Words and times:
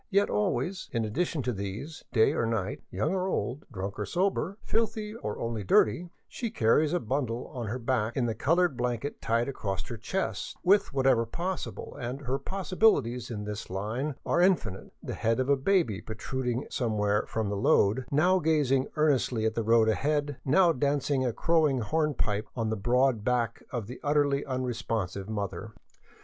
Yet 0.09 0.31
always, 0.31 0.89
in 0.91 1.05
addition 1.05 1.43
to 1.43 1.53
these, 1.53 2.03
night 2.15 2.33
or 2.33 2.45
day, 2.49 2.81
young 2.89 3.13
or 3.13 3.27
old, 3.27 3.65
drunk 3.71 3.99
or 3.99 4.05
sober, 4.07 4.57
filthy 4.63 5.13
or 5.13 5.37
only 5.37 5.63
dirty, 5.63 6.09
she 6.27 6.49
carries 6.49 6.91
a 6.91 6.99
bundle 6.99 7.45
on 7.53 7.67
her 7.67 7.77
back 7.77 8.17
in 8.17 8.25
the 8.25 8.33
colored 8.33 8.75
blanket 8.75 9.21
tied 9.21 9.47
across 9.47 9.87
her 9.89 9.97
chest, 9.97 10.57
with, 10.63 10.91
whenever 10.91 11.27
possible— 11.27 11.95
and 12.01 12.21
her 12.21 12.39
possibilities 12.39 13.29
in 13.29 13.43
this 13.43 13.69
line 13.69 14.15
are 14.25 14.41
infinite— 14.41 14.91
the 15.03 15.13
head 15.13 15.39
of 15.39 15.49
a 15.49 15.55
baby 15.55 16.01
protrud 16.01 16.49
ing 16.49 16.65
somewhere 16.71 17.23
from 17.27 17.49
the 17.49 17.55
load, 17.55 18.05
now 18.09 18.39
gazing 18.39 18.87
earnestly 18.95 19.45
at 19.45 19.53
the 19.53 19.61
road 19.61 19.87
ahead, 19.87 20.37
now 20.43 20.71
dancing 20.73 21.23
a 21.23 21.31
crowing 21.31 21.77
hornpipe 21.81 22.47
on 22.55 22.71
the 22.71 22.75
broad 22.75 23.23
back 23.23 23.61
of 23.69 23.85
the 23.85 23.99
utterly 24.03 24.43
un 24.45 24.63
responsive 24.63 25.29
mother. 25.29 25.73